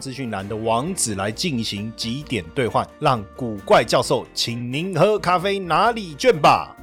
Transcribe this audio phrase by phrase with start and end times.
[0.00, 6.74] 资讯栏的网址来进行几点兑换，让古怪教授请您喝咖啡拿礼券吧。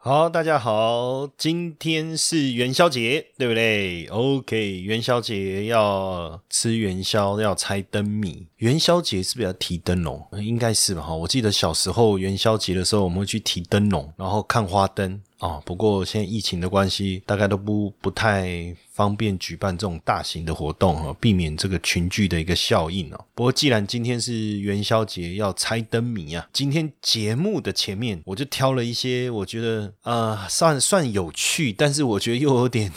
[0.00, 8.46] 好，大家好，今天是元宵节，对不对？OK，元宵节要吃元宵，要猜灯谜。
[8.56, 10.26] 元宵节是不是要提灯笼？
[10.40, 11.02] 应该是吧？
[11.02, 15.60] 哈，我记得小时候元宵节的时候，我们会去提灯笼，然后看花灯啊。
[15.64, 23.24] 不过现在疫情的关系，大概都不不太方便举办这种大型的活动啊，避免这个群聚的一个效应哦。
[23.34, 32.92] 不过既然今天是元宵节，要猜灯谜啊，今天节目的前面我就挑了一些我觉得呃算算有趣，但是我觉得又有点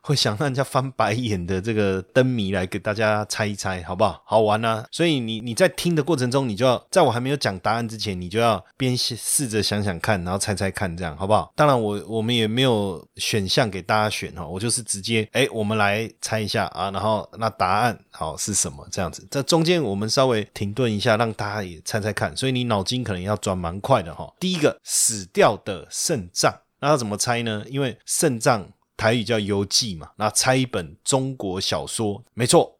[0.00, 4.20] 会想让人家翻白眼的这个灯谜来给大家猜一猜，好不好？
[4.24, 4.84] 好玩啊！
[4.90, 11.52] 所以你你在听的过程中，你就要在我还没有讲答案之前，你就要边试着想想看，然后猜猜看，这样好不好？
[11.54, 18.86] 当然我我们也没有选项给大家选哈，我就是直接哎，我们来猜一下啊，然后那答案好是什么？
[18.90, 22.36] 这样子，在中间我们稍微停顿一下，让大家也猜猜看。
[22.36, 24.32] 所以你脑筋可能要转蛮快的哈。
[24.38, 27.64] 第一个死掉的肾脏，那要怎么猜呢？
[27.68, 32.75] 因为肾脏台语叫游记嘛，那猜一本中国小说，没错。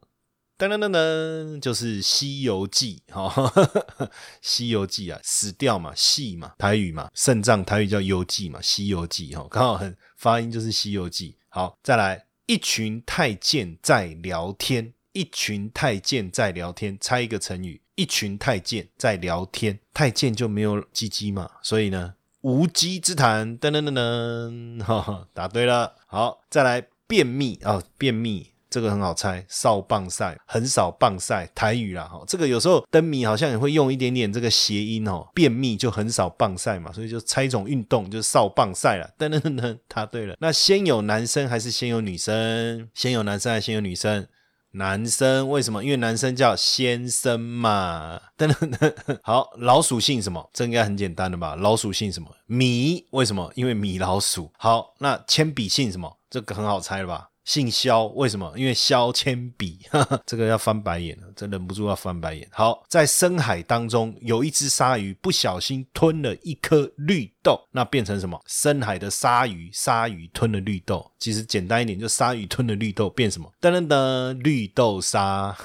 [0.59, 3.29] 噔噔噔噔，就是《西游记》哈，
[4.41, 11.33] 《西游记》啊，死掉嘛，戏嘛，台语嘛，肾脏台语叫游记嘛，《西游记》哈，刚好很发音就是《西游记》。
[11.51, 23.59] 好，再来，一群太监在聊天，一群太监在聊天，猜一个成语，一群太监在聊天，太监就没有鸡鸡嘛，所以呢，无稽之谈。
[23.59, 25.95] 噔噔噔噔，哈哈，答对了。
[26.07, 28.53] 好，再来便秘啊，便秘。
[28.77, 32.23] 这个很好猜，少棒赛很少棒赛，台语啦哈。
[32.27, 39.09] 这个有时候灯谜好像也会用一点点这个谐音哦，便秘就很少棒赛嘛，所以就猜一种运动，就是少棒赛了。
[39.19, 40.37] 噔噔噔噔，答对了。
[40.41, 42.87] 那先有男生还是先有女生？
[42.93, 44.29] 先有男生还是先有女生？
[44.73, 45.83] 男生为什么？
[45.83, 48.21] 因为男生叫先生嘛。
[48.37, 50.51] 噔噔噔，好，老鼠姓什么？
[50.53, 51.57] 这应该很简单的吧？
[51.57, 52.29] 老鼠姓什么？
[52.45, 53.07] 米？
[53.13, 53.51] 为什么？
[53.55, 54.53] 因为米老鼠。
[54.59, 56.19] 好，那铅笔姓什么？
[56.29, 57.31] 这个很好猜了吧？
[57.47, 58.53] 姓肖，为什么？
[58.57, 59.79] 因为削铅笔，
[60.27, 62.47] 这个要翻白眼了，真忍不住要翻白眼。
[62.51, 68.39] 好，在深海当中有一只鲨鱼不小心吞了一颗绿豆，那变成什么？
[68.49, 71.09] 深海的鲨鱼，鲨鱼吞了绿豆。
[71.21, 73.51] 其实简单一点，就鲨鱼吞了绿豆变什么？
[73.61, 75.57] 噔噔噔，绿豆沙，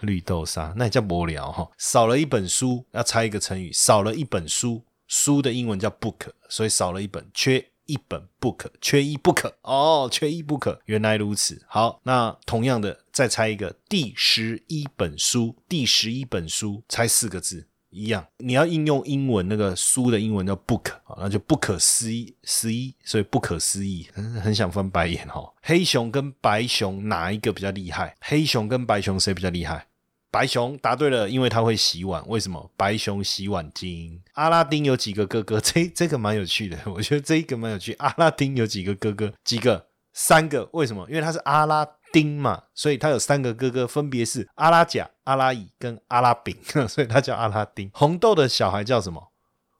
[0.00, 1.66] 绿豆沙，那也叫无聊哈。
[1.78, 3.72] 少了一本书，要猜一个成语。
[3.72, 7.64] 少了一本书，书的英文叫 book，所以少了一本，缺。
[7.86, 11.62] 一本不可，缺一不可哦，缺一不可，原来如此。
[11.68, 18.26] 好，那同样的，再猜一个第十一本书，第十一本书，猜四个字，一样。
[18.38, 24.06] 你要应用英文那个书的英文叫 book，那就不可思议，思议，所以不可思议，
[24.42, 25.52] 很想翻白眼哈。
[25.62, 28.14] 黑熊跟白熊哪一个比较厉害？
[28.20, 29.86] 黑熊跟白熊谁比较厉害？
[30.34, 32.20] 白熊答对了，因为他会洗碗。
[32.26, 32.68] 为什么？
[32.76, 34.20] 白熊洗碗精。
[34.32, 35.60] 阿拉丁有几个哥哥？
[35.62, 37.92] 这这个蛮有趣的，我觉得这一个蛮有趣。
[37.94, 39.32] 阿拉丁有几个哥哥？
[39.44, 39.86] 几个？
[40.12, 40.68] 三个。
[40.72, 41.06] 为什么？
[41.08, 46.56] 因为他是阿拉丁嘛，所以他有三个哥哥，分别是阿拉甲、阿拉乙跟阿拉丙，
[46.88, 47.88] 所以他叫阿拉丁。
[47.94, 49.30] 红豆的小孩叫什么？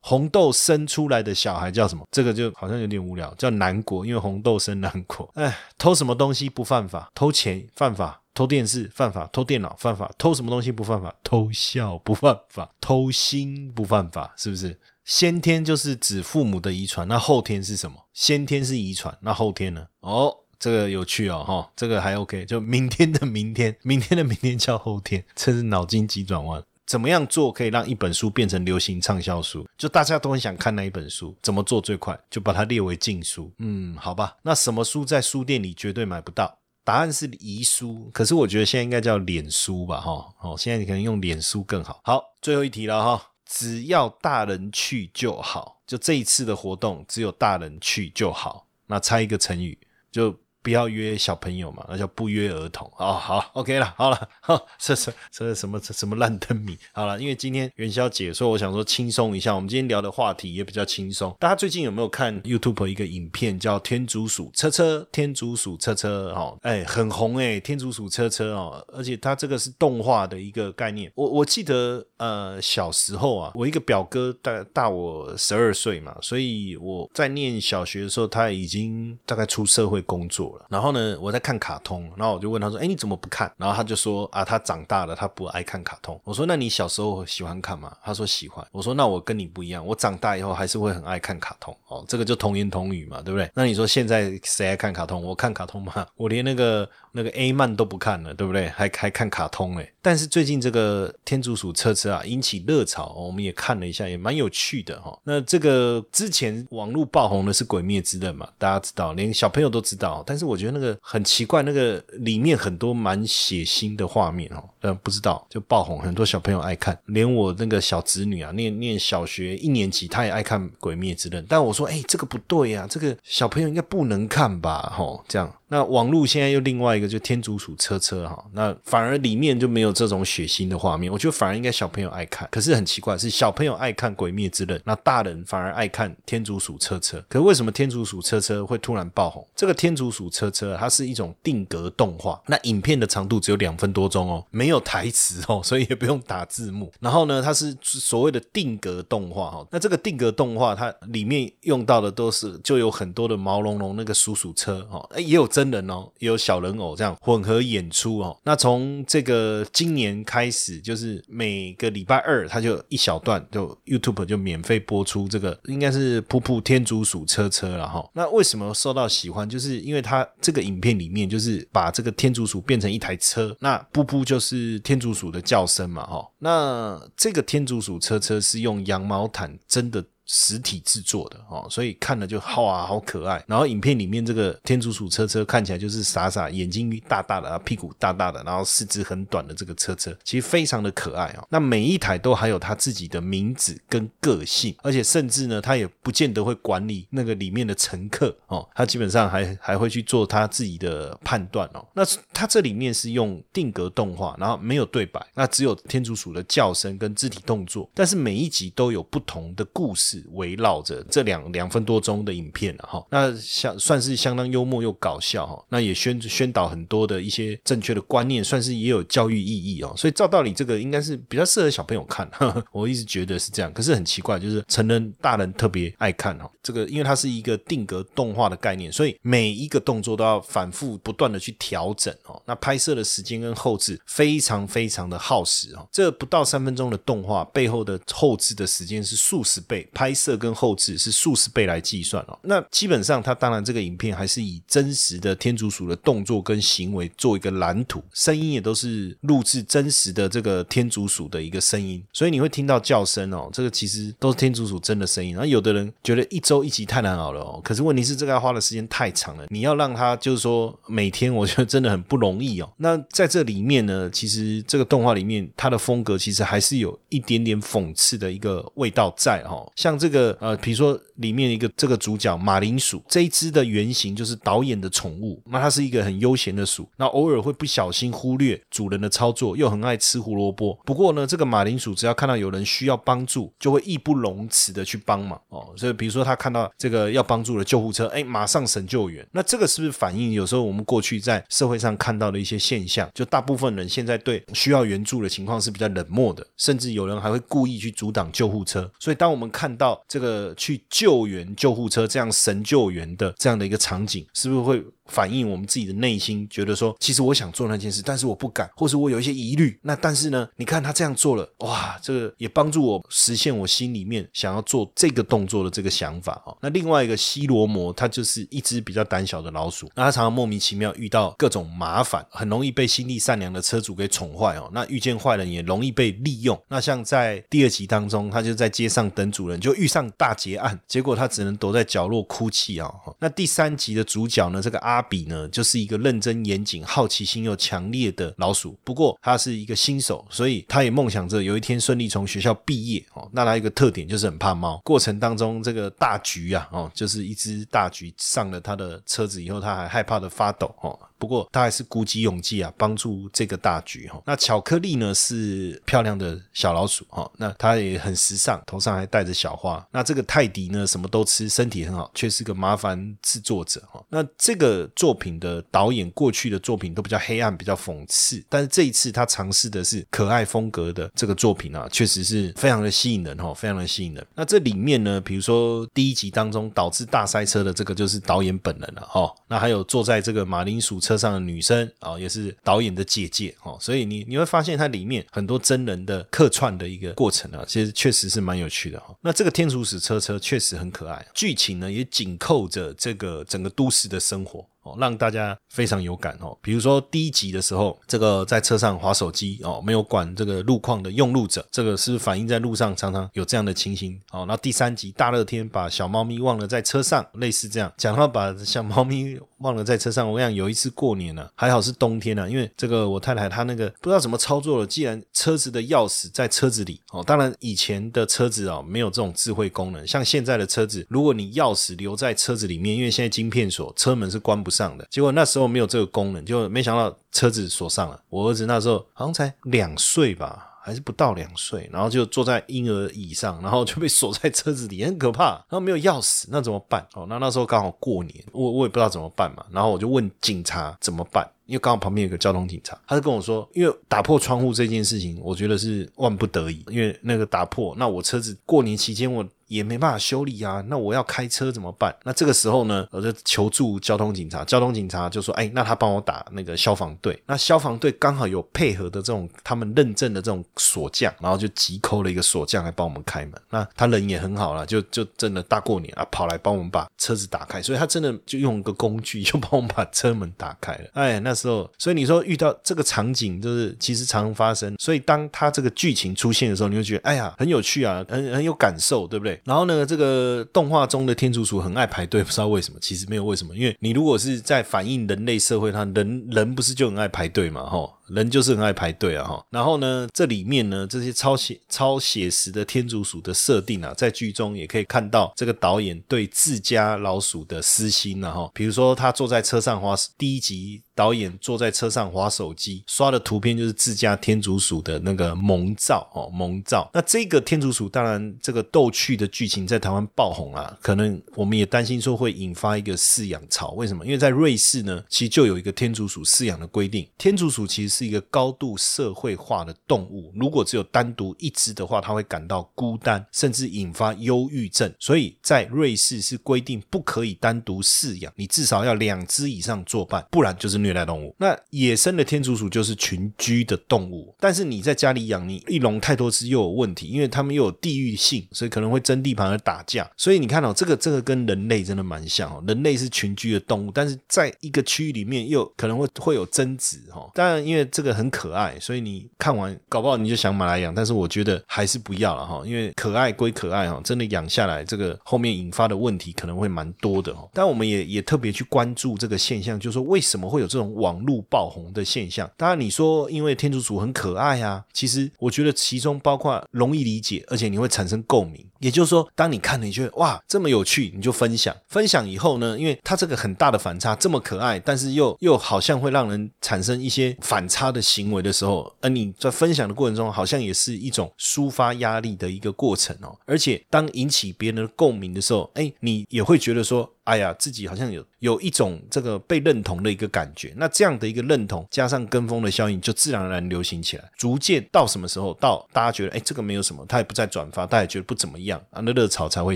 [0.07, 2.07] 红豆生出来的小孩叫什么？
[2.11, 5.27] 这个就好像有点无聊，叫南国，因为红豆生南国。
[5.33, 7.09] 哎，偷什么东西不犯法？
[7.15, 8.21] 偷钱犯法。
[8.35, 11.15] 偷电视犯法，偷电脑犯法，偷什么东西不犯法？
[11.23, 14.77] 偷笑不犯法，偷心不犯法，是不是？
[15.05, 17.95] 先天就是指父母的遗传，那后天是什么？
[18.13, 19.87] 先天是遗传，那后天呢？
[20.01, 22.45] 哦，这个有趣哦，哈，这个还 OK。
[22.45, 26.61] 就明天的明天，明天的明天叫后天，这是脑筋急转弯。
[26.85, 29.67] 怎么样做可以让一本书变成流行畅销书？
[29.77, 32.17] 就大家都很想看那一本书，怎么做最快？
[32.29, 33.51] 就把它列为禁书。
[33.57, 34.37] 嗯，好吧。
[34.43, 36.57] 那什么书在书店里绝对买不到？
[36.83, 41.99] 答案是遗书，可是我觉得现在应该叫脸书吧，哈，哦，现在你可能用脸书更好。
[42.03, 48.67] 好，最后一题了哈，只要大人去就好，就这一次的活动只有大人去就好。
[48.85, 49.75] 那猜一个成语，
[50.11, 50.31] 就
[50.65, 53.13] 不要约小朋友嘛，那叫不约而同哦。
[53.13, 54.29] 好，OK 了，好了，
[54.79, 56.75] 这是这是什么什么烂灯谜？
[56.91, 59.53] 好了，因为今天元宵节，所以我想说轻松一下。
[59.53, 61.35] 我们今天聊的话题也比较轻松。
[61.39, 65.01] 大家最近有没有看 YouTube 一个影片叫《天竺鼠车车》？
[65.11, 71.11] 天竺鼠车车哦，哎，很红哎，天竺鼠车车哦，而且它这个是动画的一个概念。
[71.13, 80.65] 我我记得呃小时候啊，我一个表哥大大我十二岁嘛，所以我在念小学的时候，他已经大概出社会工作了。
[80.69, 93.49] 然后呢，我在看卡通，然后我就问他说：“哎，你怎么不看？”然后他就说：“啊，他长大了，他不爱看卡通。”我说：“那你小时候喜欢看吗？”他说：“喜欢。”我说：“那我跟你不一样，我长大以后还是会很爱看卡通。”哦，这个就童言童语嘛，对不对？
[93.53, 95.23] 那你说现在谁爱看卡通？
[95.23, 96.05] 我看卡通吗？
[96.15, 96.89] 我连那个。
[97.15, 98.67] 那个 A 漫都不看了，对不对？
[98.67, 99.91] 还还看卡通哎！
[100.01, 105.17] 但是最近这个天竺鼠车车啊，引起热潮，我们也看了一下，也蛮有趣的哈。
[105.23, 110.21] 那这个之前网络爆红的是《鬼灭之刃》嘛，大家知道，连小朋友都知道。
[110.27, 121.41] 但是我觉得那个很奇怪，那个里面很多蛮血腥的画面哦，呃，不知道就爆红，很多小朋友爱看，连我那个小侄女啊，念念小学一年级，她也爱看《鬼灭之刃》。
[121.47, 124.93] 但我说，哎，这个不对呀，这个小朋友应该不能看吧？
[124.95, 125.51] 吼，这样。
[125.67, 131.11] 那网络现在又另外一个，就天竺鼠车车哈，那反而里面就没有这种血腥的画面。
[131.11, 137.19] 我觉得反而应该小朋友爱看，可是很奇怪，是小朋友爱看《鬼灭之刃》，那大人反而爱看天竺鼠车车。
[137.27, 139.43] 可是为什么天竺鼠车车会突然爆红？
[139.55, 146.93] 这个天竺鼠车车它是一种定格动画，那影片的长度只有两分多钟哦，没有台词哦， 所以也不用打字幕。
[146.99, 155.49] 然后呢，它是所谓的定格动画哈，那这个定格动画它里面用到的都是就有很多的毛茸茸那个鼠鼠车哈，哎也有。
[155.55, 158.37] 真人哦，有小人偶这样混合演出哦。
[158.43, 168.07] 那从这个今年开始，就是每个礼拜二，它就一小段，就 YouTube 就免费播出这个，应该是噗噗天竺鼠车车了哈。
[168.13, 169.47] 那为什么受到喜欢？
[169.47, 176.27] 就是因为它这个影片里面，就是把这个天竺鼠变成一台车，那噗噗就是天竺鼠的叫声嘛哈。
[176.39, 180.03] 那这个天竺鼠车车是用羊毛毯真的。
[180.25, 183.43] 实体制作的哦，所以看了就哇，好可爱。
[183.47, 191.47] 然后影片里面这个天竺鼠车车看起来就是傻傻，眼睛大大的，屁股大大的，然后四肢很短的这个车车，其实非常的可爱哦。
[191.49, 201.85] 那每一台都还有它自己的名字跟个性，而且甚至呢，它也不见得会管理那个里面的乘客哦，它基本上还还会去做它自己的判断哦。
[201.93, 210.14] 那它这里面是用定格动画，然后没有对白，那只有天竺鼠的叫声跟肢体动作，但是每一集都有不同的故事。
[210.31, 219.93] 围绕着这两两分多钟的影片了哈，那相算是相当幽默又搞笑哈，那也宣宣导很多的一些正确的观念，算是也有教育意义哦。
[219.97, 222.29] 所以照道理这个应该是比较适合小朋友看，
[222.71, 223.71] 我一直觉得是这样。
[223.73, 226.49] 可是很奇怪，就是成人大人特别爱看哦。
[226.63, 232.41] 这个因为它是一个定格动画的概念，所以每一个动作都要反复不断的去调整哦。
[232.45, 235.87] 那拍摄的时间跟后置非常非常的耗时哦。
[235.91, 240.04] 这不到三分钟的动画背后的后置的时间是数十倍拍。
[240.05, 242.37] 拍摄跟后置是数十倍来计算哦。
[242.43, 253.49] 那基本上，它当然这个影片还是以真实的天竺鼠的动作跟行为做一个蓝图，声音也都是录制真实的这个天竺鼠的一个声音，所以你会听到叫声哦。
[253.51, 255.31] 这个其实都是天竺鼠真的声音。
[255.31, 262.71] 然后有的人觉得一周一集太难熬了哦，可是问题是这个要花的时间太长了，你要让它就是说每天，我觉得真的很不容易哦。
[262.77, 269.94] 那在这里面呢，其实这个动画里面它的风格其实还是有一点点讽刺的一个味道在哈，像。
[269.97, 280.77] 这个呃，比如说里面一个这个主角马铃薯这一只的原型就是导演的宠物，那它是一个很悠闲的鼠，那偶尔会不小心忽略主人的操作，又很爱吃胡萝卜。
[280.85, 285.73] 不过呢，这个马铃薯只要看到有人需要帮助，就会义不容辞的去帮忙哦。
[285.75, 289.25] 所以比如说他看到这个要帮助的救护车，哎，马上神救援。
[289.31, 293.09] 那这个是不是反映有时候我们过去在社会上看到的一些现象？
[293.13, 298.89] 就大部分人现在对需要援助的情况是比较冷漠的，甚至有人还会故意去阻挡救护车。
[298.99, 304.83] 所以当我们看到到这个去救援救护车这样神救援的这样的一个场景，是不是会？
[305.05, 309.79] 反映我们自己的内心，觉得说，其实我想做那件事，但是我不敢，或是我有一些疑虑。
[309.83, 316.57] 那但是呢，你看他这样做了，哇，这个也帮助我实现我心里面想要做这个动作的这个想法哦。
[316.59, 324.67] 那另外一个西罗摩，它就是一只比较胆小的老鼠，那它常常莫名其妙遇到各种麻烦，很容易被心地善良的车主给宠坏哦。
[324.73, 326.59] 那遇见坏人也容易被利用。
[326.67, 332.91] 那像在第二集当中，他就在街上等主人，就遇上大劫案，结果他只能躲在角落哭泣啊。
[333.19, 338.77] 那第三集的主角呢，这个阿比呢，就是一个认真严谨、好奇心又强烈的老鼠。
[338.83, 343.29] 不过他是一个新手，所以他也梦想着有一天顺利从学校毕业哦。
[343.31, 344.81] 那他一个特点就是很怕猫。
[344.83, 350.97] 过程当中，这个大橘啊，哦，就是一只大橘上了他的车子以后，他还害怕的发抖哦。
[351.25, 354.21] 不过他还是鼓起勇气啊，帮助这个大局哈。
[354.27, 359.83] 那巧克力呢是漂亮的小老鼠哈，那它也很时尚，头上还戴着小花。
[359.91, 364.05] 那这个泰迪呢什么都吃，身体很好，却是个麻烦制作者哈。
[364.07, 374.23] 那这个作品的导演过去的作品都比较黑暗，比较讽刺，但是这一次他尝试的是可爱风格的这个作品啊，确实是非常的吸引人哈，非常的吸引人。
[374.35, 379.33] 那这里面呢，比如说第一集当中导致大塞车的这个就是导演本人了哈。
[379.47, 380.99] 那还有坐在这个马铃薯。
[381.05, 389.15] 车上的女生啊，也是导演的姐姐哦，所以你你会发现它里面很多真人的客串的一个过程啊，其实确实是蛮有趣的哈。
[389.21, 394.65] 那这个天竺鼠车车确实很可爱，剧情呢也紧扣着这个整个都市的生活。
[394.85, 396.55] 哦，让大家非常有感哦。
[396.61, 404.45] 比如说第一集的时候，这个在车上划手机哦，没有管这个路况的用路者，这个是反映在路上常常有这样的情形哦。
[404.47, 410.31] 那第三集大热天把小猫咪忘了在车上，类似这样讲到把小猫咪忘了在车上。
[410.31, 424.75] 我想有一次过年呢，还好是冬天呢，因为这个我太太她那个不知道怎么操作了，既然车子的钥匙在车子里哦，当然以前的车子啊没有这种智慧功能，像现在的车子，如果你钥匙留在车子里面，因为现在晶片锁，车门是关不。
[424.75, 428.21] 上的结果，那时候没有这个功能，就没想到车子锁上了。
[428.27, 435.53] 我儿子那时候好像才两岁吧，还是不到两岁，然后就坐在婴儿椅上，然后就被锁在车子里，很可怕。
[435.53, 437.03] 然后没有钥匙，那怎么办？
[437.15, 439.65] 哦，那那时候刚好过年，我我也不知道怎么办嘛。
[439.71, 449.43] 然后我就问警察怎么办，因为刚好旁边有个交通警察，他就跟我说，因为打破窗户这件事情，我觉得是万不得已，因为那个打破，那我车子过年期间我。
[449.67, 452.15] 也没办法修理啊，那我要开车怎么办？
[452.23, 454.63] 那这个时候呢，我就求助交通警察。
[454.63, 457.41] 交通警察就说：“哎，那他帮我打那个消防队。
[457.45, 463.53] 那消防队刚好有配合的这种他们认证的这种锁匠，然后就急扣了一个锁匠来帮我们开门。
[463.69, 467.81] 那他人也很好了，就就真的大过年啊，跑来帮我们把车子打开。
[467.81, 471.09] 所以他真的就用一个工具就帮我们把车门打开了。
[471.13, 474.95] 哎，那时候，所以你说遇到这个场景，就是其实常常发生。
[474.99, 482.99] 所以当他这个剧情出现的时候，你会觉得哎呀，很有趣啊，很很有感受，对不对？”然后呢，这个动画中的天竺鼠很爱排队，不知道为什么。
[482.99, 488.14] 其实没有为什么，因为你如果是在反映人类社会，它人人不是就很爱排队嘛，吼。
[488.27, 498.71] 人就是很爱排队啊哈，然后呢，这里面呢这些超写超写实的天竺鼠的设定啊，在剧中也可以看到这个导演对自家老鼠的私心啊哈。
[498.73, 507.07] 比如说他坐在车上滑，第一集导演坐在车上滑手机，刷的图片就是自家天竺鼠的那个萌照哦，萌照。
[507.13, 513.91] 那这个天竺鼠当然这个逗趣的剧情在台湾爆红啊，可能我们也担心说会引发一个饲养潮。
[513.91, 514.25] 为什么？
[514.25, 518.14] 因为在瑞士呢，其实就有一个天竺鼠饲养的规定，天竺鼠其实。
[518.15, 520.53] 是一个高度社会化的动物。
[520.55, 525.13] 如果只有单独一只的话，它会感到孤单，甚至引发忧郁症。
[525.19, 531.53] 所以在瑞士是规定不可以单独饲养，你至少要两只以上作伴，不然就是虐待动物。
[531.57, 540.29] 那野生的天竺鼠就是群居的动物，但是你在家里养，你一笼太多只又有问题，因为它们又有地域性，所以可能会争地盘而打架。
[540.37, 542.83] 所以你看到这个，这个跟人类真的蛮像哦。
[542.87, 547.49] 人类是群居的动物，但是在一个区域里面又可能会会有争执哈。
[547.53, 557.67] 当然，因为这个很可爱，所以你看完搞不好你就想买来养，但是我觉得还是不要了哈，因为可爱归可爱哈，真的养下来这个后面引发的问题可能会蛮多的哈。
[557.73, 562.69] 但我们也也特别去关注这个现象，就是说为什么会有这种网络爆红的现象？
[562.77, 568.85] 当然你说因为天竺鼠很可爱啊，其实我觉得其中包括容易理解，而且你会产生共鸣。
[568.99, 571.95] 也就是说，当你看了你觉得哇这么有趣，你就分享。
[572.07, 583.57] 分享以后呢，因为它这个很大的反差，这么可爱，但是又又好像会让人产生一些反差他的行为的时候，而你在分享的过程中，好像也是一种抒发压力的一个过程哦。
[583.65, 587.31] 而且当引起别人的共鸣的时候，哎，你也会觉得说。
[587.45, 594.51] 哎呀，自己好像有有一种这个被认同的一个感觉，那这样的一个认同加上跟风的效应，就自然而然流行起来。
[594.57, 599.95] 逐渐到什么时候，到大家觉得哎，这个没有什么，他也不再转发，大家觉得不怎么样啊，那热潮才会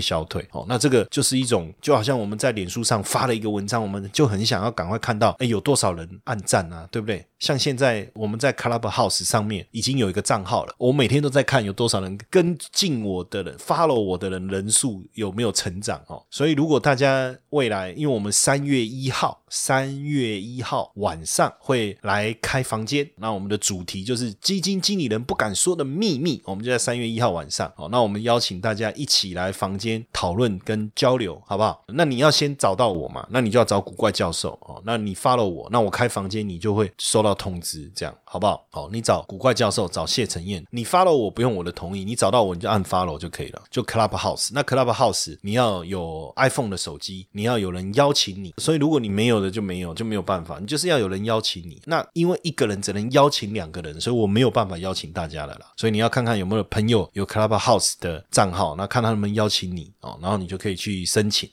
[0.00, 0.46] 消退。
[0.52, 7.26] 哦，那这个就是一种，就好像我们在脸书上发了一个文章，我们就很想要赶快看到，哎，有多少人按赞啊，对不对？
[7.40, 16.22] 像现在我们在 Clubhouse 上面已经有一个账号了，我每天都在看有多少人跟进我的人，follow 我的人人数有没有成长哦。
[16.30, 23.08] 所以如果大家未来，因为我们三月一号三月一号晚上会来开房间。
[23.16, 26.40] 那我们的主题就是基金经理人不敢说的秘密。
[26.44, 31.84] 我们就在三月一号晚上，哦，那我们邀请大家一起来房间讨论跟交流，好不好？
[31.88, 34.80] 那你要先找到我嘛，那你就要找古怪教授哦。
[34.86, 38.64] 那你 follow 我，那我开房间你就会收到通知，这样好不好？
[38.70, 44.50] 好，你找古怪教授，找谢承彦，你 follow 我不用我的同意，你找到我你就按 follow 就可以了，就 Clubhouse。
[44.52, 51.80] 那 Clubhouse 你要有 iPhone 的手机，你要有人邀请你，所以如果你没有的就没有，就没有办法，你就是要有人邀请你。
[51.86, 55.72] 那因为一个人只能邀请两个人，所以我没有办法邀请大家了啦。
[55.76, 61.48] 所以你要看看有没有朋友有 Clubhouse 的账号，那看他们邀请你哦，然后你就可以去申请。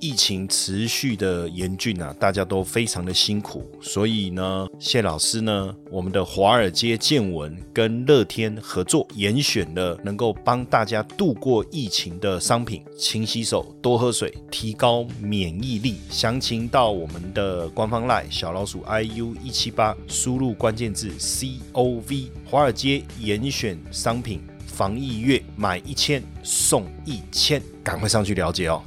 [0.00, 15.96] 疫情持续的严峻啊，大家都非常的辛苦，所以呢，谢老师呢，我们的华尔街见闻跟乐天合作，严选了能够帮大家度过疫情的商品，勤洗手，多喝水，提高免疫力。
[16.08, 28.82] 详情到我们的官方 line 小老鼠 iu 一七八，输入关键字 cov，华尔街严选商品，防疫月买一千送一千，赶快上去了解哦。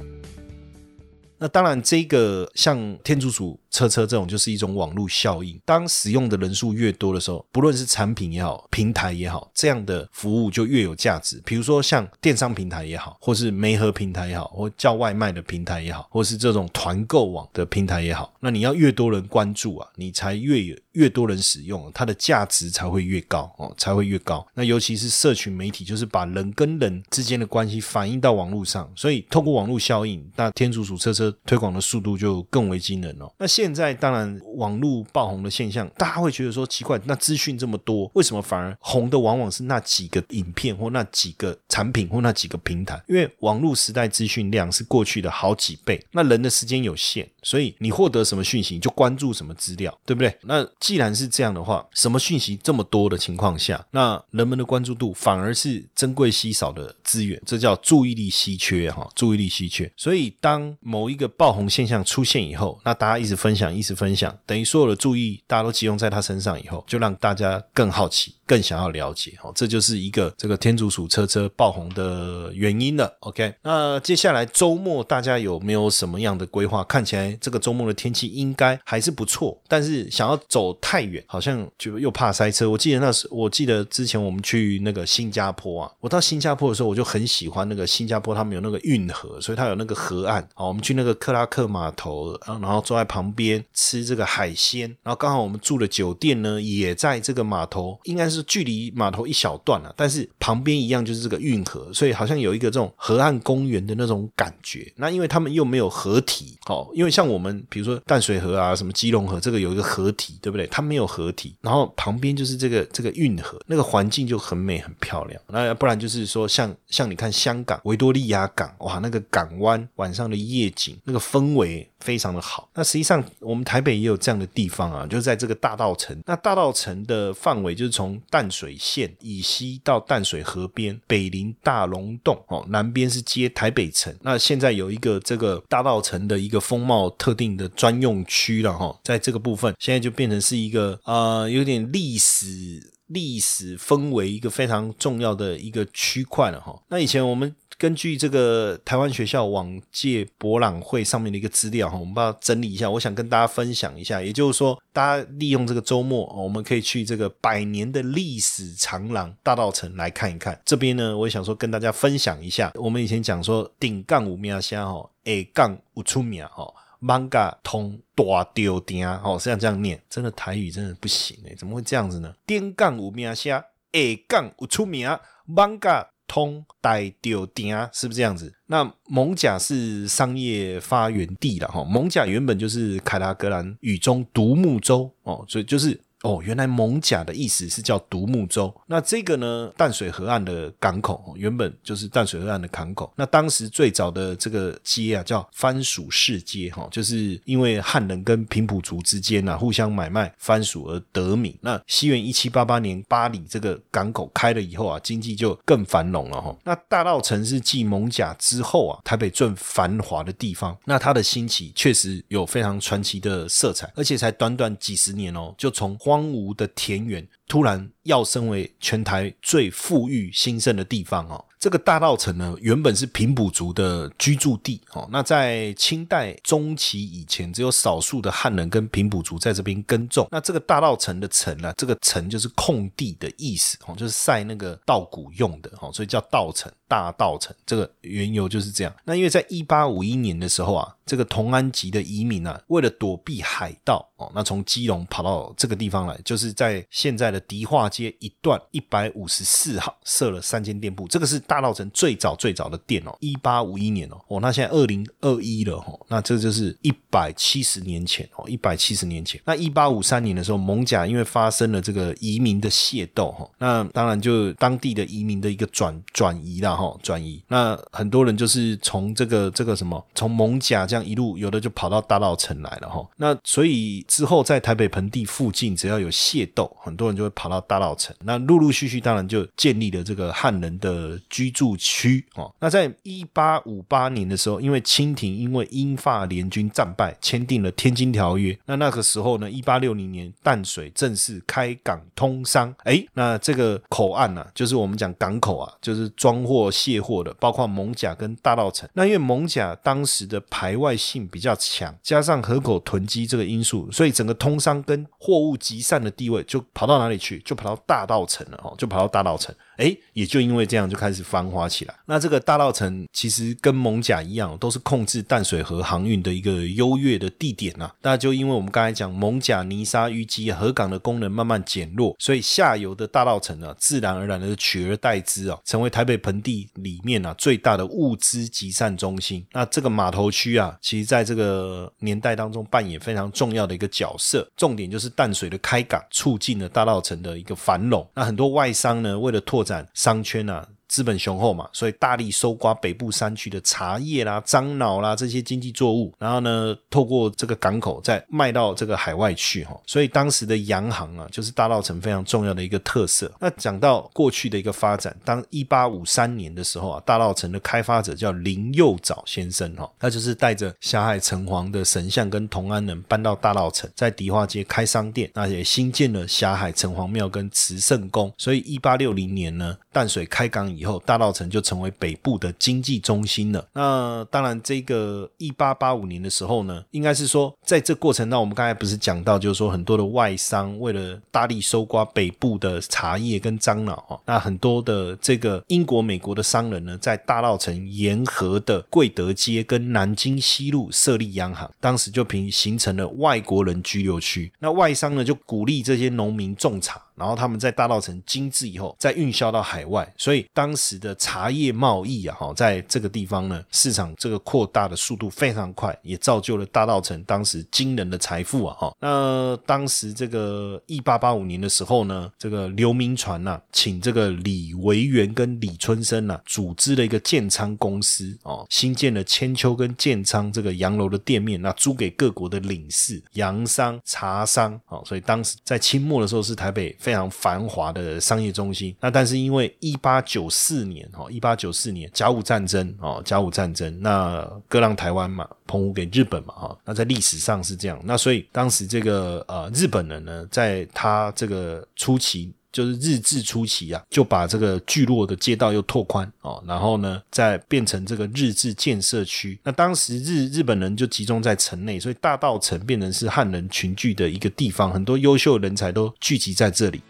[1.38, 3.60] 那当然，这个像天竺鼠。
[3.74, 11.42] 车车这种就是一种网络效应，当使用的人数越多的时候，不论是产品也好，平台也好，这样的服务就越有价值。
[11.44, 24.46] 比如说像电商平台也好，或是媒合平台也好，或叫外卖的平台也好，或是这种团购网的平台也好，那你要越多人关注啊，你才越有越多人使用，它的价值才会越高哦，才会越高。
[24.54, 33.28] 那尤其是社群媒体，就是把人跟人之间的关系反映到网络上，所以透过网络效应，那天竺鼠车车推广的速度就更为惊人哦。
[33.38, 43.02] 那现现在当然网络爆红的现象，大家会觉得说奇怪，那资讯这么多，为什么反而红的往往是那几个影片或那几个产品或那几个平台？
[43.08, 50.36] 因为网络时代资讯量是过去的好几倍，那人的时间有限，所以你获得什么讯息你就关注什么资料，对不对？
[50.42, 59.90] 那既然是这样的话，什么讯息这么多的情况下，那人们的关注度反而是珍贵稀少的资源，这叫注意力稀缺哈，注意力稀缺。
[59.96, 63.54] 所以当某一个爆红现象出现以后，那大家一直分。
[63.54, 68.34] 享，一直分享，等于所有的注意，大家都集中在他身上以后，就让大家更好奇。
[68.46, 73.10] 更想要了解哦，这就是一个这个天竺鼠车车爆红的原因了。
[73.20, 76.84] OK，那接下来周末大家有没有什么样的规划？
[76.84, 82.70] 看起来这个周末的天气应该还是不错，但是想要走太远，好像就又怕塞车。
[82.70, 90.66] 我记得那时，我记得之前我们去那个新加坡啊，我到新加坡的时候，我就很喜欢那个新加坡，他们有那个运河，所以它有那个河岸啊。
[90.66, 98.42] 我们去那个克拉克码头，然后坐在旁边吃这个海鲜，然后刚好我们住的酒店呢，也在这个码头，应该是。
[98.54, 104.92] 距离码头一小段了，但是旁边一样就是这个运河，所以好像有一个这种河岸公园的那种感觉。
[104.96, 110.66] 那因为他们又没有合体，哦，因为像我们比如说淡水河啊，什么基隆河，这个有一个河体，对不对？
[110.68, 115.40] 它没有河体，然后旁边就是这个这个运河，那个环境就很美很漂亮。
[115.48, 121.88] 那不然就是说，像像你看香港维多利亚港，哇，那个港湾晚上的夜景，那个氛围。
[122.00, 122.68] 非常的好。
[122.74, 126.14] 那实际上，我们台北也有这样的地方啊，就是在这个大道城。
[126.26, 134.14] 那大道城的范围就是从淡水线以西到淡水河边，北临大龙洞哦，南边是接台北城。
[134.20, 146.82] 那现在有一个这个大道城的一个风貌特定的专用区了哈，在这个部分，现在就变成是一个呃有点历史历史氛围一个非常重要的一个区块了哈。
[146.88, 147.54] 那以前我们。
[147.76, 154.22] 根据这个台湾学校往届博览会上面的一个资料哈，我们把它整理一下，我想跟大家分享一下。
[154.22, 160.58] 也就是说，大家利用这个周末，我们可以去这个百年的历史长廊大道城来看一看。
[160.64, 162.70] 这边呢，我也想说跟大家分享一下。
[162.76, 166.72] 我们以前讲说顶杠五秒虾哈，A 杠五出秒哈
[167.04, 172.34] ，manga 通大丢丁哦，是要这样念，真的台语真的不行哎，怎么会这样子呢？
[172.46, 175.08] 顶杠五秒虾，A 杠五出名
[175.46, 176.06] ，manga。
[176.26, 178.52] 通大丢丁，是不是这样子？
[178.66, 186.00] 那蒙甲是商业发源地了哈，蒙甲原本就是凯拉格兰语中独木舟哦，所以就是。
[186.24, 188.74] 哦，原来蒙甲的意思是叫独木舟。
[188.86, 193.12] 那这个呢，淡水河岸的港口原本就是淡水河岸的港口。
[193.14, 201.54] 那当时最早的这个街啊，叫番薯市街，哈，就是因为汉人跟平埔族之间啊互相买卖番薯而得名。
[201.60, 206.56] 那西元一七八八年，巴黎这个港口开了以后啊，经济就更繁荣了，哈。
[206.64, 210.74] 那大稻城是继蒙甲之后啊，台北最繁华的地方。
[210.86, 221.44] 那它的兴起确实有非常传奇的色彩，而且才短短几十年哦，就从荒芜的田园突然要升为全台最富裕兴盛的地方哦。
[221.58, 225.08] 这个大稻城呢，原本是平埔族的居住地哦。
[225.10, 230.28] 那在清代中期以前，只有少数的汉人跟平埔族在这边耕种。
[230.30, 236.70] 那这个大稻城的城呢，这个城就是空地的意思哦，就是晒那个稻谷用的哦，所以叫稻城。
[236.86, 238.94] 大稻城这个缘由就是这样。
[239.04, 251.06] 那因为在一八五一年的时候啊，这个同安籍的移民啊，为了躲避海盗哦，那从基隆跑到这个地方来，就是在现在的迪化街一段一百五十四号设了三间店铺。
[251.08, 259.40] 这个是大稻城最早最早的店哦，一八五一年哦，哦，那现在二零二一了哦，那这就是一百七十年前哦，一百七十年前。
[259.44, 266.76] 那一八五三年的时候，蒙甲因为发生了这个移民的械斗哈，那当然就当地的移民的一个转转移了。
[266.76, 273.04] 哈，转移那很多人就是从这个这个什么，从蒙甲这样一路，有的就跑到大稻城来了哈。
[273.16, 278.14] 那所以之后在台北盆地附近，只要有械斗，很多人就会跑到大稻城。
[278.20, 282.54] 那陆陆续续，当然就建立了这个汉人的居住区哦。
[282.60, 288.52] 那在一八五八年的时候，因为清廷因为英法联军战败，签订了《天津条约》。
[288.66, 292.72] 那那个时候呢，一八六零年淡水正式开港通商。
[292.84, 296.70] 哎，那这个口岸呢，就是我们讲港口啊，就是装货。
[296.74, 298.86] 卸货的，包括蒙甲跟大稻城。
[298.92, 307.38] 那因为蒙甲当时的排外外性比较强，加上河口囤积这个因素，所以整个通商跟货物集散的地位就跑到哪里去？
[307.40, 309.54] 就跑到大道城了哦，就跑到大道城。
[309.76, 311.94] 哎，也就因为这样就开始繁华起来。
[312.06, 317.90] 那这个大道城其实跟蒙甲一样，都是控制淡水河航运的一个优越的地点呐。
[318.02, 329.44] 那就因为我们刚才讲蒙甲泥沙淤积，河港的功能慢慢减弱，所以下游的大稻城呢，自然而然的取而代之啊，成为台北盆地里面啊最大的物资集散中心。
[329.52, 334.46] 那这个码头区啊，其实在这个年代当中扮演非常重要的一个角色。
[334.56, 338.06] 重点就是淡水的开港，促进了大道城的一个繁荣。
[338.14, 340.68] 那很多外商呢，为了拓展商圈啊。
[340.94, 349.76] 资本雄厚嘛，所以大力收刮北部山区的茶叶啦、樟脑啦这些经济作物，然后呢，透过这个港口再卖到这个海外去哈。
[349.88, 353.28] 所以当时的洋行啊，就是大稻城非常重要的一个特色。
[353.40, 368.32] 那讲到过去的一个发展，当一八五三年的时候啊，大稻城的开发者叫林佑藻先生哈，他就是带着霞海城隍的神像跟同安人搬到大稻城，在迪化街开商店，那也新建了霞海城隍庙跟慈圣宫。
[368.38, 373.64] 所以一八六零年呢，淡水开港以后，大稻城就成为北部的经济中心了。
[373.72, 394.50] 那当然，这个一八八五年的时候呢，应该是说，在这过程当中，我们刚才不是讲到，就是说很多的外商为了大力收刮北部的茶叶跟樟脑啊，那很多的这个英国、美国的商人呢，在大稻城沿河的贵德街跟南京西路设立洋行，当时就凭形成了外国人居留区。
[394.58, 397.00] 那外商呢，就鼓励这些农民种茶。
[397.16, 408.96] 然后他们在大稻城精制以后，再运销到海外，所以当时的茶叶贸易啊，哈，在这个地方呢，市场这个扩大的速度非常快，也造就了大稻城当时惊人的财富啊，哈。
[409.00, 426.92] 那当时这个一八八五年的时候呢，这个刘铭传呐，请这个李维元跟李春生呐，组织了一个建仓公司哦，新建了千秋跟建仓这个洋楼的店面，那租给各国的领事、洋商、茶商，哦，所以当时在清末的时候是台北。
[427.04, 442.54] 非常繁华的商业中心，那但是因为一八九四年哈，一八九四年甲午战争哦，甲午战争那割让台湾嘛，澎湖给日本嘛哈，那在历史上是这样，那所以当时这个呃日本人呢，在他这个初期。
[442.74, 449.56] 就是日治初期啊，就把这个聚落的街道又拓宽哦，然后呢，再变成这个日治建设区。
[449.62, 457.00] 那当时日日本人就集中在城内，所以大道城变成是汉人群聚的一个地方，很多优秀人才都聚集在这里。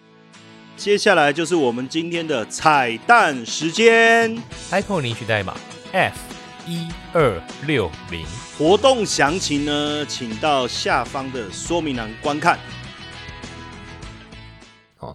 [0.76, 4.36] 接下来就是我们今天的彩蛋时间
[4.70, 5.56] ，iPhone 领取代码
[5.92, 6.18] F
[6.66, 8.26] 一二六零，
[8.58, 12.58] 活动详情呢，请到下方的说明栏观看。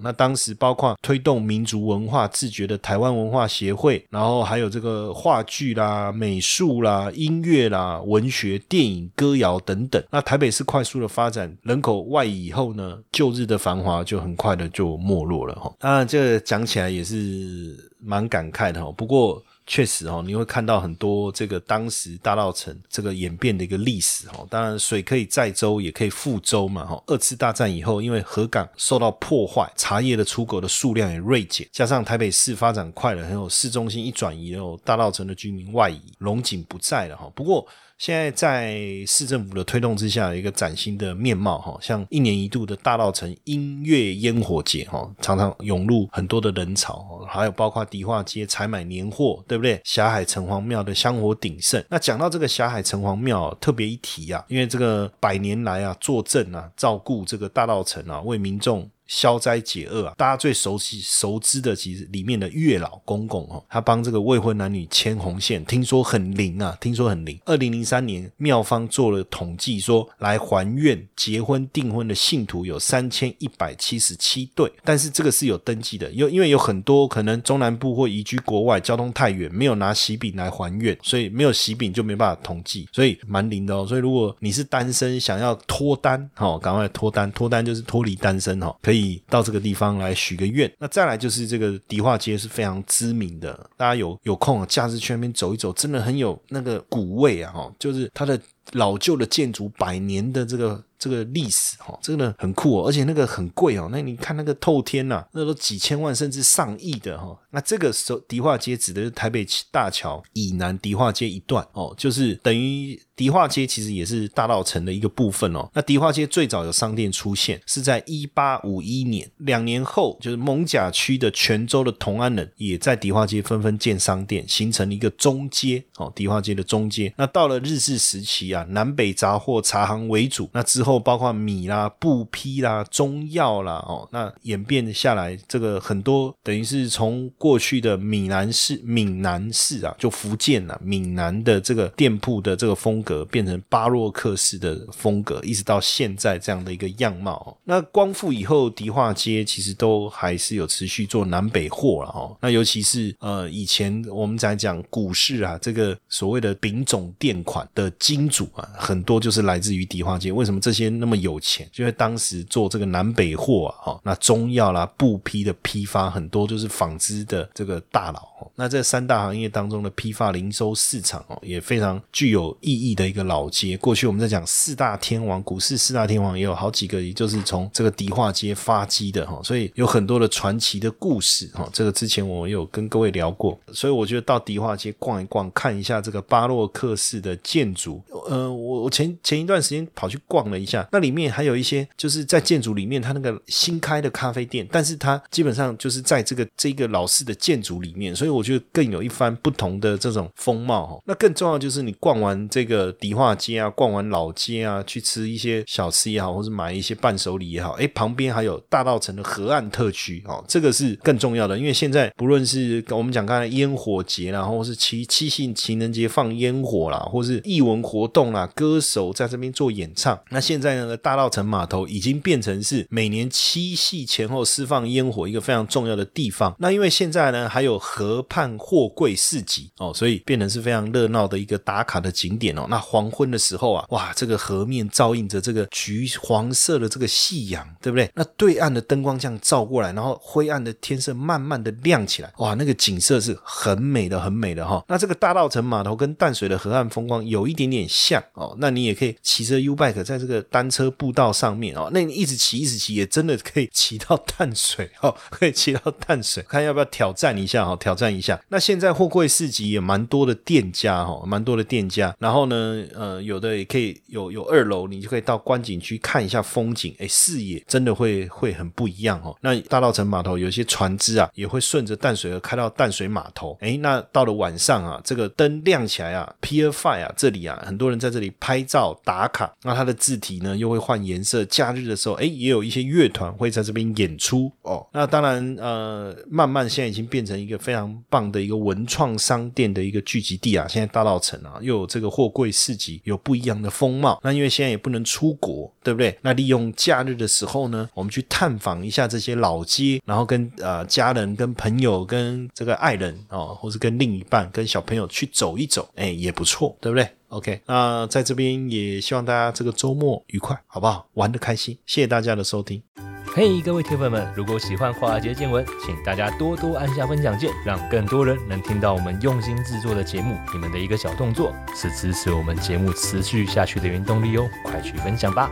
[0.04, 10.04] 那当时包括推动民族文化自觉的台湾文化协会，然后还有这个话剧啦、美术啦、音乐啦、文学、电影、歌谣等等。
[10.12, 15.74] 那台北市快速的发展，人口外移以后呢，旧日的繁华就很快的就没落了哈。
[15.80, 18.92] 当然，这讲起来也是蛮感慨的哈。
[18.92, 19.42] 不过。
[19.70, 24.48] 确实哦，你会看到很多这个当时大稻城这个演变的一个历史哦。
[24.50, 27.02] 当然，水可以载舟，也可以覆舟嘛哈。
[27.06, 37.32] 二次大战以后，因为河港受到破坏，茶叶的出口的数量也锐减，加上台北市发展快了，很有市中心一转移，后大稻城的居民外移，龙井不在了哈。
[37.36, 37.68] 不过，
[38.00, 49.82] 现在在市政府的推动之下，一个崭新的面貌哈，像一年一度的大稻城音乐烟火节哈，常常涌入很多的人潮，还有包括迪化街采买年货，对不对？
[49.84, 51.84] 霞海城隍庙的香火鼎盛。
[51.90, 58.90] 那讲到这个霞海城隍庙，特别一提啊，因为这个百年来啊，坐镇啊，照顾这个大稻城啊，为民众。
[59.10, 60.14] 消灾解厄啊！
[60.16, 67.38] 大家最熟悉、熟知的，其实里面的月老公公哦，他帮这个未婚男女牵红线，听说很灵啊，听说很灵。
[67.46, 83.88] 二零零三年，庙方做了统计，说来还愿结婚订婚的信徒有三千一百七十七对，但是这个是有登记的，因因为有很多可能中南部或移居国外，交通太远，没有拿喜饼来还愿，所以没有喜饼就没办法统计，所以蛮灵的哦。
[83.88, 88.99] 所以如果你是单身，想要脱单，哦，赶快脱单，脱单就是脱离单身哦，可以。
[89.30, 97.52] 到这个地方来许个愿，那再来就是这个迪化街是非常知名的，大家有有空啊，假日去那边走一走，真的很有那个古味啊！
[97.52, 98.40] 哈，就是它的
[98.74, 103.90] 老旧的建筑，百年的这个这个历史，哈，真的很酷哦，而且那个很贵哦。
[103.92, 107.38] 那你看那个透天呐，那都几千万甚至上亿的哈。
[107.52, 113.00] 那这个时候迪化街指的是台北大桥以南迪化街一段哦，就是等于。
[113.20, 115.70] 迪化街其实也是大道城的一个部分哦。
[115.74, 127.14] 那迪化街最早有商店出现是在一八五一年，两年后就是蒙甲区的泉州的同安人也在迪化街纷纷建商店，形成了一个中街哦，迪化街的中街。
[127.18, 143.00] 那到了日治时期啊，南北杂货茶行为主，那之后包括米啦、布匹啦、中药啦哦，那演变下来，这个很多等于是从过去的闽南市、闽南市啊，就福建啊，闽南的这个店铺的这个风。
[143.02, 147.58] 格变成巴洛克式的风格，一直到现在这样的一个样貌。
[147.64, 152.38] 那光复以后，迪化街其实都还是有持续做南北货了哈。
[152.42, 160.32] 那尤其是呃，以前我们在讲股市啊，这个所谓的丙种店款的金主啊，很多就是来自于迪化街。
[160.32, 161.68] 为什么这些那么有钱？
[161.78, 168.28] 因为当时做这个南北货啊，哈，那中药啦、布匹的批发很多就是纺织的这个大佬。
[168.56, 172.90] 那这三大行业当中的批发零售市场哦，也非常具有意义。
[173.00, 181.66] 的一个老街，过去我们在讲四大天王，股市四大天王也有好几个，也就是从这个迪化街发迹的哈，所以有很多的传奇的故事哈。
[181.72, 188.02] 这个之前我有跟各位聊过，所以我觉得到迪化街逛一逛，看一下这个巴洛克式的建筑。
[188.10, 201.00] 呃，我我前前一段时间跑去逛了一下，那里面还有一些就是在建筑里面，它那个新开的咖啡店，但是它基本上就是在这个这个老式的建筑里面，所以我觉得更有一番不同的这种风貌哈。
[201.06, 202.94] 那更重要就是你逛完这个。
[203.00, 226.54] 迪化街啊，逛完老街啊，去吃一些小吃也好，或者买一些伴手礼也好，哎，旁边还有大道城的河岸特区哦，这个是更重要的，因为现在不论是我们讲刚才烟火节啦，或是七七夕情人节放烟火啦，或是艺文活动动啦，歌手在这边做演唱，那现在呢，大道城码头已经变成是每年七夕前后释放烟火一个非常重要的地方。
[226.60, 232.66] 那因为现在呢，还有河畔货柜市集哦，所以变成是非常热闹的一个打卡的景点哦。
[232.70, 238.12] 那黄昏的时候啊，哇，这个河面照映着这个橘黄色的这个夕阳，对不对？
[238.16, 244.84] 那对岸的灯光这样照过来，然后灰暗的天色慢慢的亮起来，哇，那个景色是很美的，很美的哈。
[244.90, 248.56] 那这个大道城码头跟淡水的河岸风光有一点点像哦。
[248.60, 258.40] 那你也可以骑着 U bike 在这个单车步道上面哦，那你一直骑一直骑，也真的可以骑到淡水哦，可以骑到淡水，看要不要挑战一下哈，挑战一下。
[258.50, 262.86] 那现在货柜市集也蛮多的店家哈，蛮多的店家，然后呢？
[262.96, 269.36] 呃，有的也可以有有二楼，你就可以到观景区看一下风景，哎，视野真的会会很不一样哦。
[269.42, 281.44] 那大稻城码头有些船只啊，也会顺着淡水河开到淡水码头，哎，那到了晚上啊，这个灯亮起来啊，Pier Five 啊，这里啊，很多人在这里拍照打卡，那它的字体呢又会换颜色。
[281.46, 284.86] 假日的时候，哎，也有一些乐团会在这边演出哦。
[284.94, 290.68] 那当然，呃，慢慢现在已经变成一个非常棒的一个文创商店的一个聚集地啊。
[290.68, 292.50] 现在大稻城啊，又有这个货柜。
[292.52, 296.18] 市集有不一样的风貌，那因为现在也不能出国，对不对？
[296.22, 311.08] 那利用假日的时候呢，我们去探访一下这些老街，然后跟呃家人、跟朋友、跟这个爱人哦，或是跟另一半、跟小朋友去走一走，哎，也不错，对不对？OK，那在这边也希望大家这个周末愉快，好不好？
[311.14, 312.84] 玩得开心，谢谢大家的收听。
[313.32, 320.36] 嘿，各位铁粉们，如果喜欢华尔街见闻，请大家多多按下分享键，让更多人能听到我们用心制作的节目。
[320.52, 325.52] 你们的一个小动作，是支持我们节目持续下去的原动力哦，快去分享吧！